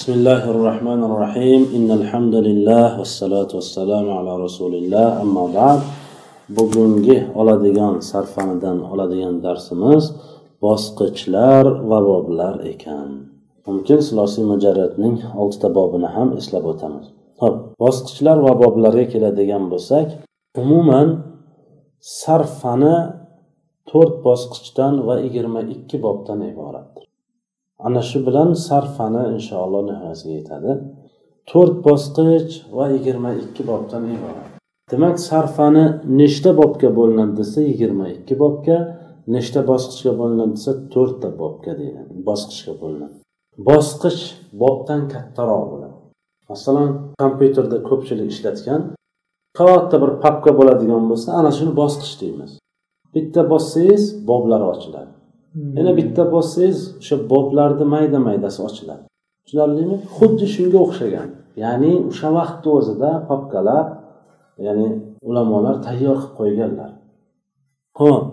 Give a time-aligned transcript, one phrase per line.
[0.00, 5.79] بسم الله الرحمن الرحيم إن الحمد لله والصلاة والسلام على رسول الله أما بعد
[6.49, 10.03] bugungi oladigan sarfanidan oladigan darsimiz
[10.61, 13.09] bosqichlar va boblar ekan
[13.67, 17.05] mumkin silosiy mujarratning oltita bobini ham eslab o'tamiz
[17.41, 20.07] ho'p bosqichlar va boblarga keladigan bo'lsak
[20.61, 21.07] umuman
[22.21, 22.97] sarfani
[23.91, 26.89] to'rt bosqichdan va yigirma ikki bobdan iboratdir
[27.85, 30.71] Ana shu bilan sarfani inshaalloh nihoyasiga yetadi.
[31.49, 34.47] To'rt bosqich va yigirma ikki bobdan iborat.
[34.91, 35.85] Demak sarfani
[36.19, 38.77] nechta bobga bo'linadi desa yigirma ikki bobga
[39.35, 43.15] nechta bosqichga bo'linadi desa to'rtta bobga deyiladi bosqichga bo'linadi.
[43.69, 44.21] Bosqich
[44.61, 45.97] bobdan kattaroq bo'ladi.
[46.51, 46.89] Masalan
[47.21, 48.81] kompyuterda ko'pchilik ishlatgan
[49.59, 52.51] katta bir papka bo'ladigan bo'lsa ana shuni bosqich deymiz.
[53.15, 55.11] Bitta bossangiz boblar ochiladi.
[55.77, 59.03] Yana bitta bossangiz o'sha boblarni mayda maydasi ochiladi.
[59.45, 59.97] Tushunarlimi?
[60.17, 61.29] Xuddi shunga o'xshagan.
[61.63, 63.85] Ya'ni o'sha vaqtni o'zida papkalar
[64.65, 64.87] ya'ni
[65.29, 66.91] ulamolar tayyor qilib qo'yganlar.
[67.99, 68.25] Ho'p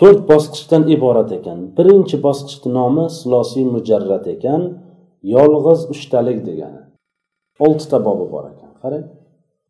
[0.00, 1.58] to'rt bosqichdan iborat ekan.
[1.76, 4.62] Birinchi bosqichni nomi silosiy mujarrat ekan.
[5.34, 6.80] Yolg'iz uchtalik degani.
[7.64, 9.06] Oltita bobi bor ekan qarang.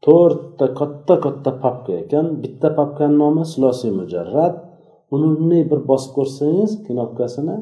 [0.04, 2.26] To'rtta katta katta papka ekan.
[2.42, 4.54] Bitta papkani nomi silosiy mujarrat
[5.14, 7.56] uni bunday bir bosib ko'rsangiz knopkasini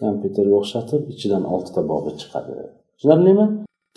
[0.00, 2.52] kompyuterga o'xshatib ichidan oltita bobi chiqadi.
[2.96, 3.46] Tushunarlimi?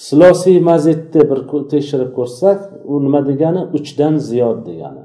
[0.07, 1.39] Silosiy mazidni bir
[1.73, 2.59] tekshirib ko'rsak
[2.91, 3.61] u nima degani?
[3.77, 5.03] Uchdan ziyod degani.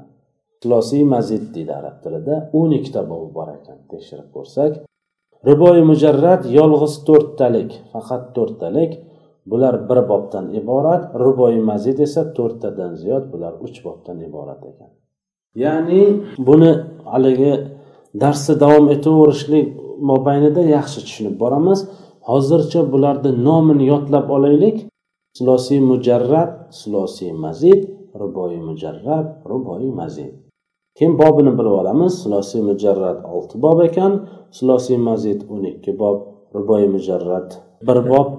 [0.61, 2.35] Silosiy mazid deydi arab tilida.
[2.59, 4.71] O'n ikkita bobi bor ekan tekshirib ko'rsak.
[5.49, 8.91] Riboyi mujarrad yolg'iz to'rttalik faqat to'rttalik.
[9.51, 14.91] Bular bir bobdan iborat ruboyi mazid esa to'rttadan ziyod bular uch bobdan iborat ekan.
[15.63, 16.01] Ya'ni
[16.47, 16.71] buni
[17.11, 17.53] haligi
[18.13, 19.67] darsda davom etaverishlik
[20.09, 21.79] mobaynida yaxshi tushunib boramiz.
[22.29, 24.77] Hozircha bularni nomini yodlab olaylik.
[25.37, 27.81] Silosiy mujarrad silosiy mazid
[28.21, 30.33] ruboiy mujarrad ruboiy mazid.
[30.97, 32.13] Keyin bobini bilib olamiz?
[32.23, 34.13] Silosiy mujarrat olti bob ekan
[34.57, 36.17] silosiy mazid o'n ikki bob
[36.55, 37.49] ruboiy mujarrat
[37.87, 38.29] bir bob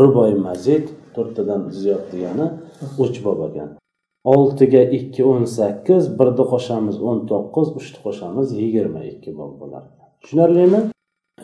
[0.00, 2.46] ruboiy mazid to'rttadan ziyod degani
[3.04, 3.68] uch bob ekan.
[4.34, 9.82] Oltiga ikki o'n sakkiz birni qo'shamiz o'n to'qqiz uchni qo'shamiz yigirma ikki bob bo'lar
[10.22, 10.80] tushunarlimi?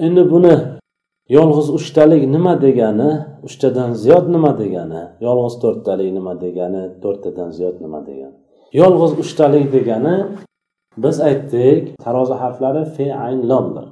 [0.07, 0.55] Endi buni
[1.37, 3.11] yolg'iz uchtalik nima degani
[3.47, 8.37] uchtadan ziyod nima degani yolg'iz to'rttalik nima degani to'rttadan ziyod nima degani?
[8.81, 10.17] Yolg'iz uchtalik degani
[11.05, 13.87] biz aytdik tarozi harflari fe ayn lomdir.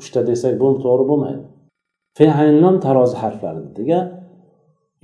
[0.00, 1.44] Uchta desak bu to'g'ri bo'lmaydi.
[2.18, 4.04] Fe ayn lom tarozi harflari degan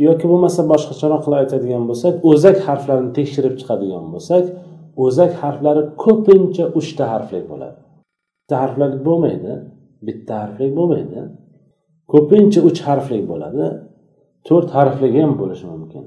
[0.06, 4.44] yoki bo'lmasa boshqacharoq qilib aytadigan bo'lsak o'zak harflarini tekshirib chiqadigan bo'lsak
[5.04, 7.80] o'zak harflari ko'pincha uchta harflik bo'ladi.
[8.40, 9.52] Bitta harflik bo'lmaydi
[10.06, 11.20] bitta harflik bo'lmaydi
[12.12, 13.66] ko'pincha uch harflik bo'ladi
[14.48, 16.04] to'rt harfligi ham bo'lishi mumkin.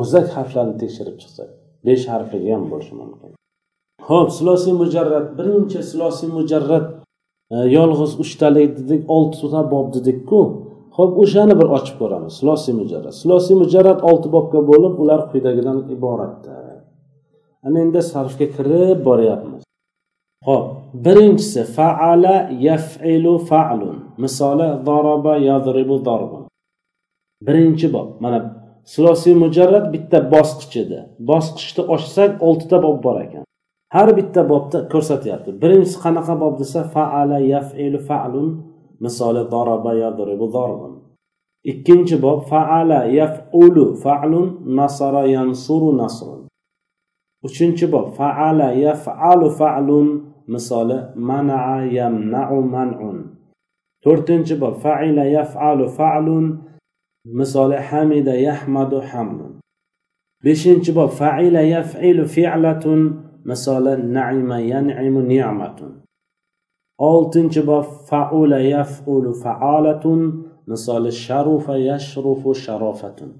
[0.00, 1.50] O'zak harflarini tekshirib chiqsak
[1.86, 3.30] besh harfligi ham bo'lishi mumkin.
[4.08, 6.86] Ho'p silosiy mujarrat birinchi silosiy mujarrat
[7.54, 10.40] e, yolg'iz uchtalik dedik oltita bob dedikku.
[10.96, 12.32] Ho'p o'shani bir ochib ko'ramiz.
[12.38, 16.56] Silosiy mujarrat silosiy mujarrat olti bobga bo'lib ular quyidagidan iboratda.
[17.66, 19.62] Ana endi sarfga kirib boryapmiz.
[20.46, 20.66] Ho'p
[21.06, 22.36] birinchisi faala
[22.68, 23.96] yafilu fa'lun.
[24.22, 26.42] Misoli doroba yadribu darbun.
[27.46, 28.08] Birinchi bob.
[28.22, 28.38] Mana
[28.92, 30.98] silosiy mujarrat bitta bosqich edi.
[31.30, 33.44] Bosqichni ochsak oltita bob bor ekan.
[33.94, 35.50] Har bitta bobda ko'rsatyapti.
[35.62, 38.48] Birinchisi qanaqa bob desa faala yafilu fa'lun.
[39.00, 40.94] Misoli daraba yadribu darbun
[41.64, 46.44] ikkinchi bob faala yafulu fa'lun nasara yansuru nasrun
[47.44, 50.08] uchinchi bob faala yafalu fa'lun
[50.48, 53.18] misoli manaa yamnau manun
[54.04, 56.60] to'rtinchi bob faila yafalu fa'lun
[57.24, 59.60] misoli hamida yahmadu hamdun
[60.44, 63.00] beshinchi bob faila yafilu fi'latun
[63.48, 66.03] misoli naima yan'imu ni'matun
[66.98, 70.20] oltinchi bob faula yafulu faalatun
[70.70, 73.30] misoli sharufa yashrufu sharofatun.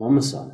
[0.00, 0.52] Va misoli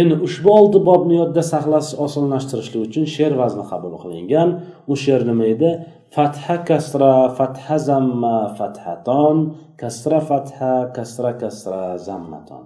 [0.00, 4.48] endi ushbu olti bobni yodda saqlash osonlashtirishlik uchun she'r vazni qabul qilingan.
[4.90, 5.70] U she'r nima edi?
[6.14, 9.38] Fatha kasra fatha zamma fathaton
[9.80, 12.64] kasra fatha kasra kasra zammaton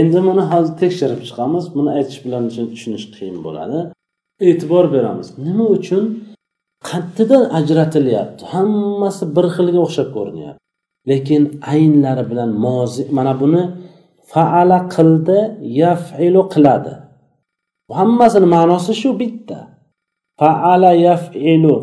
[0.00, 1.64] endi buni hozir tekshirib chiqamiz.
[1.76, 3.78] Buni aytish bilan tushunish qiyin bo'ladi.
[4.48, 5.28] E'tibor beramiz.
[5.46, 6.04] Nima uchun?
[6.88, 8.42] Qattidan ajratilyapti.
[8.54, 10.60] Hammasi bir xilga o'xshab ko'rinyapti.
[11.10, 11.42] Lekin
[11.72, 13.62] aynlari bilan mozi mana buni
[14.32, 15.38] faala qildi
[15.82, 16.92] yafilu qiladi.
[17.98, 19.58] Hammasini ma'nosi shu bitta.
[20.40, 21.74] Faala yafilu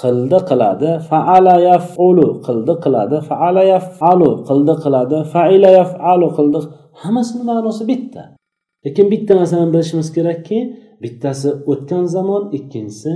[0.00, 0.90] qildi qiladi.
[1.10, 3.16] Faala yafulu qildi qiladi.
[3.28, 5.16] Faala yafalu qildi qiladi.
[5.32, 6.58] Faila yafalu qildi.
[7.02, 8.22] Hammasini ma'nosi bitta.
[8.84, 10.58] Lekin bitta narsani bilishimiz kerakki
[11.02, 13.12] bittasi o'tgan zamon ikkinchisi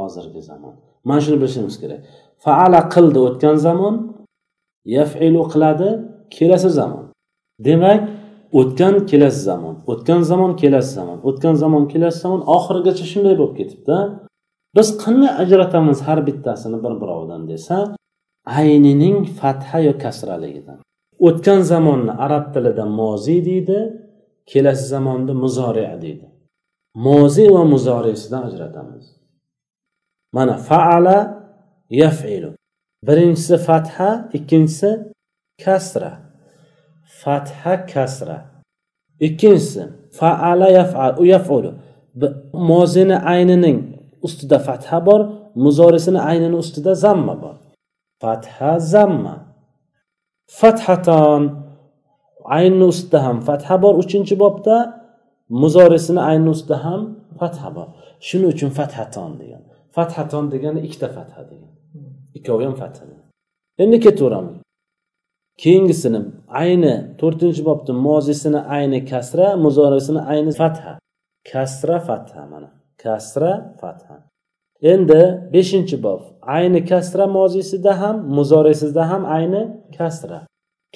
[0.00, 0.74] hozirgi zamon.
[1.08, 2.00] Mana shuni bilishimiz kerak.
[2.44, 3.94] Faala qildi o'tgan zamon
[4.96, 5.88] yafilu qiladi
[6.36, 7.04] kelasi zamon.
[7.66, 8.00] Demak
[8.60, 13.96] o'tgan kelasi zamon o'tgan zamon kelasi zamon o'tgan zamon kelasi zamon oxirigacha shunday bo'lib ketibdi.
[14.76, 17.76] Biz qanday ajratamiz har bittasini bir birovidan desa
[18.58, 20.78] aynining fatha yo kasraligidan.
[21.26, 23.78] O'tgan zamonni arab tilida moziy deydi
[24.50, 26.26] kelasi zamonni muzori deydi.
[27.06, 29.04] Mozi va muzorisidan ajratamiz.
[30.32, 31.16] Mana faala
[31.90, 32.50] yafilu.
[33.06, 34.90] Birinchisi fatha ikkinchisi
[35.64, 36.12] kasra.
[37.22, 38.38] Fatha kasra.
[39.20, 39.82] Ikkinchisi
[40.18, 41.74] faala yafal u yafulu.
[42.52, 43.78] Mozini aynining
[44.22, 45.20] ustida fatha bor
[45.54, 47.56] muzorisini aynini ustida zamma bor.
[48.20, 49.34] Fatha zamma.
[50.60, 51.42] Fathaton
[52.44, 54.76] aynni ustida ham fatha bor uchinchi bobda
[55.48, 57.00] muzorisini aynni ustida ham
[57.38, 57.88] fatha bor.
[58.26, 59.62] Shuning uchun fathaton degan.
[59.98, 61.72] Fathaton degani ikkita fatha degan
[62.38, 63.02] ikkovi ham fatha
[63.82, 64.56] endi ketaveramiz.
[65.62, 66.20] Keyingisini
[66.62, 70.92] ayni to'rtinchi bobni mozisini ayni kasra muzorisini ayni fatha.
[71.52, 72.70] Kasra fatha mana.
[73.02, 74.14] Kasra fatha.
[74.92, 75.22] Endi
[75.52, 76.20] beshinchi bob.
[76.56, 79.62] Ayni kasra mozisida ham muzorisida ham ayni
[79.98, 80.38] kasra.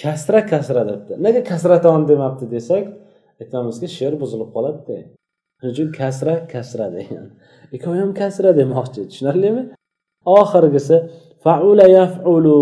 [0.03, 1.13] Kasra kasra debdi.
[1.25, 2.85] Nega kasraton demabdi desak
[3.41, 4.97] aytamizki she'r buzilib qoladida.
[5.71, 7.27] Uchun kasra kasra degan.
[7.75, 9.63] Ikkovi ham kasra demoqchi tushunarlimi?
[10.39, 10.97] Oxirgisi
[11.45, 12.59] faula yafulu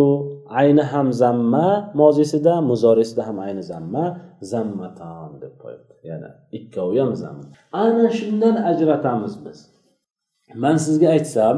[0.60, 1.66] ayni ham zamma
[2.00, 4.04] mozisida muzorisida ham ayni zamma
[4.52, 5.94] zammaton deb qo'yibdi.
[6.10, 7.44] Yana ikkovi ham zamma.
[7.84, 9.58] Ana shundan ajratamiz biz.
[10.62, 11.56] Man sizga aytsam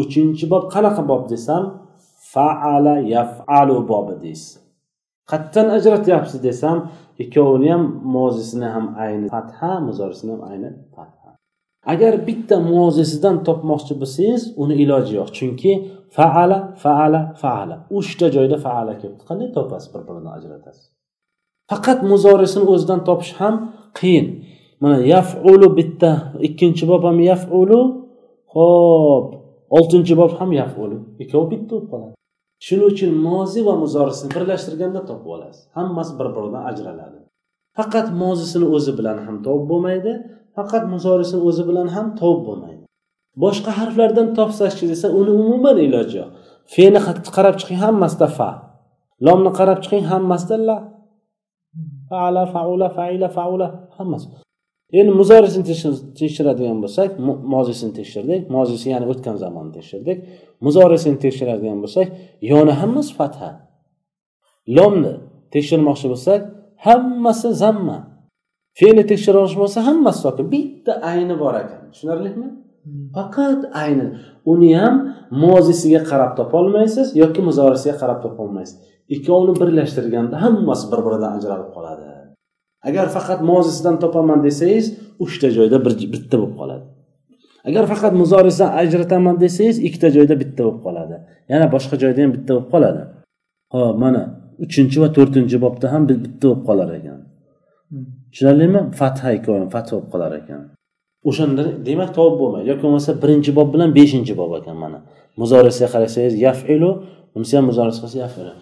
[0.00, 1.64] uchinchi bob qanaqa bob desam
[2.32, 4.69] faala yafalu bobi deysiz.
[5.30, 6.78] Qayerdan ajratyapsiz desam
[7.22, 7.84] ikkovini ham
[8.16, 11.28] mozisini ham ayni fatha muzorisini ham ayni fatha.
[11.92, 15.28] Agar bitta mozisidan topmoqchi bo'lsangiz uni iloji yo'q.
[15.38, 15.72] Chunki
[16.16, 17.76] faala faala faala.
[17.98, 20.84] Uchta joyda faala kelibdi qanday topasiz bir biridan ajratasiz?
[21.70, 23.54] Faqat muzorisini o'zidan topish ham
[23.98, 24.26] qiyin.
[24.82, 26.10] Mana yafulu bitta
[26.48, 27.80] ikkinchi bob ham yafulu
[28.54, 29.26] ho'p
[29.76, 30.96] oltinchi bob ham yafulu.
[31.22, 32.19] Ikkovi bitta bo'lib qoladi.
[32.66, 35.62] Shuning uchun mozi va muzorisini birlashtirganda topib olasiz.
[35.78, 37.18] Hammasi bir biridan ajraladi.
[37.76, 40.12] Faqat mozisini o'zi bilan ham topib bo'lmaydi
[40.56, 42.84] faqat muzorisini o'zi bilan ham topib bo'lmaydi.
[43.42, 46.30] Boshqa harflardan topsangchi desa uni umuman iloji yo'q.
[46.74, 47.00] Feni
[47.36, 48.50] qarab chiqing hammasida fa.
[49.26, 50.76] Lomni qarab chiqing hammasida la.
[52.10, 53.68] Faala faula faila faula.
[53.98, 54.26] Hammasi.
[54.98, 55.64] Endi muzorisini
[56.20, 57.10] tekshiradigan bo'lsak
[57.54, 58.40] mozisini tekshirdik.
[58.56, 60.18] Mozisi ya'ni o'tgan zamonni tekshirdik.
[60.66, 62.06] Muzorisini tekshiradigan bo'lsak
[62.52, 63.50] yoni hammasi fatha.
[64.76, 65.14] Lomni
[65.54, 66.40] tekshirmoqchi bo'lsak
[66.86, 67.98] hammasi zamma.
[68.78, 71.80] Fe'lni tekshirmoqchi bo'lsa hammasi sokin bitta ayni bor ekan.
[71.92, 72.48] Tushunarlimi?
[73.16, 74.06] Faqat ayni.
[74.52, 74.94] Uni ham
[75.44, 78.76] mozisiga qarab topolmaysiz yoki muzorisiga qarab topolmaysiz
[79.14, 82.19] ikkovini birlashtirganda hammasi bir biridan ajralib qoladi
[82.88, 84.86] agar faqat mozisidan topaman desangiz
[85.24, 86.84] uchta joyda bir bitta bo'lib qoladi.
[87.68, 91.16] Agar faqat muzorisidan ajrataman desangiz ikkita joyda bitta bo'lib qoladi.
[91.52, 93.02] Yana boshqa joyda ham bitta bo'lib qoladi.
[93.74, 94.22] Ho'p mana
[94.64, 97.18] uchinchi va to'rtinchi bobda ham bitta bo'lib qolar ekan.
[98.32, 98.80] Tushunarlimi?
[99.00, 100.60] Fatha ikkovi ham fatha bo'lib qolar ekan.
[101.28, 102.66] O'shanda demak topib bo'lmaydi.
[102.70, 104.98] Yoki bo'lmasa birinchi bob bilan beshinchi bob ekan mana.
[105.40, 106.90] Muzorisiga qarasangiz yafilu
[107.32, 108.52] bunisi ham muzorisi qilsa yafilu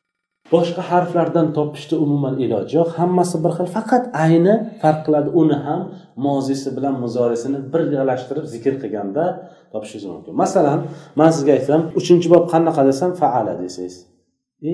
[0.53, 2.91] boshqa harflardan topishda umuman iloji yo'q.
[2.99, 5.29] Hammasi bir xil faqat ayni farq qiladi.
[5.41, 5.81] Uni ham
[6.27, 9.25] mozisi bilan muzorisini birgalashtirib zikr qilganda
[9.73, 10.33] topishingiz mumkin.
[10.43, 10.79] Masalan
[11.21, 13.97] man sizga aytsam uchinchi bob qanaqa desam faala desangiz.
[14.71, 14.73] E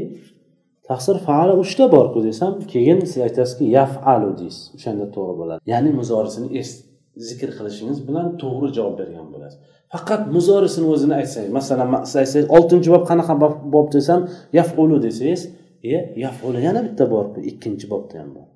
[0.88, 4.64] taqsir faala uchta borku desam keyin siz aytasizki yafalu deysiz.
[4.76, 5.60] O'shanda to'g'ri bo'ladi.
[5.72, 6.48] Ya'ni muzorisini
[7.28, 9.58] zikr qilishingiz bilan to'g'ri javob bergan bo'lasiz.
[9.94, 13.34] Faqat muzorisini o'zini aytsangiz masalan siz aytsangiz oltinchi bob qanaqa
[13.74, 14.20] bob desam
[14.58, 15.42] yafulu desangiz
[15.84, 18.48] e yafulu yana bitta borku ikkinchi bobda ham bor.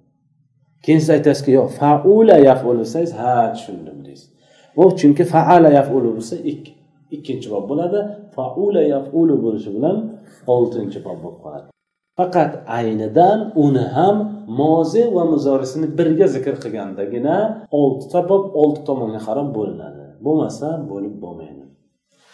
[0.84, 4.30] Keyin siz aytasizki yo'q faula yafulu desangiz ha tushundim deysiz.
[4.76, 6.36] Bu chunki faala yafulu bo'lsa
[7.16, 7.98] ikkinchi bob bo'ladi
[8.36, 9.96] faula yafulu bo'lishi bilan
[10.54, 11.66] oltinchi bob bo'lib qoladi.
[12.18, 14.16] Faqat aynidan uni ham
[14.60, 17.36] mozi va muzorisini birga zikr qilgandagina
[17.80, 20.04] oltita bob olti tomonga qarab bo'linadi.
[20.26, 21.64] Bo'lmasa bo'lib bo'lmaydi.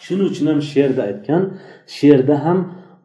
[0.05, 1.43] Shuning uchun ham she'rda aytgan
[1.97, 2.59] she'rda ham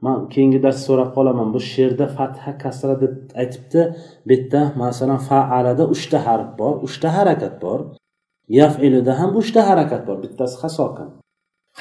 [0.04, 3.80] man keyingi darsda so'rab qolaman bu she'rda fatha kasra deb aytibdi.
[4.26, 7.80] Bu yerda masalan faalada uchta harf bor uchta harakat bor.
[8.58, 11.08] Yafilida ham uchta harakat bor bittasi hasokin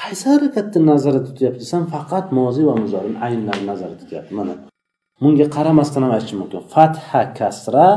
[0.00, 1.60] qaysi harakatni nazarda tutyapti?
[1.64, 4.32] Desam faqat moziy va muzorini aynlarni nazarda tutyapti.
[4.38, 4.54] Mana
[5.22, 6.60] bunga qaramasdan ham aytishim mumkin.
[6.74, 7.88] Fatha kasra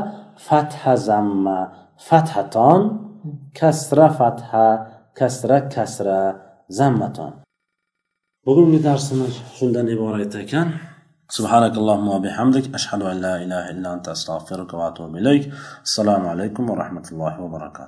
[0.48, 1.60] fatha zamma.
[2.08, 2.82] Fathaton
[3.60, 4.68] kasra fatha.
[5.20, 6.20] Kasra kasra
[6.80, 7.43] zammaton.
[8.47, 10.69] bugungi darsimiz shundan iborat ekan
[11.39, 15.53] سبحانك اللهم وبحمدك أشهد أن لا إله إلا أنت أستغفرك وأتوب إليك
[15.85, 17.77] السلام عليكم ورحمة الله وبركاته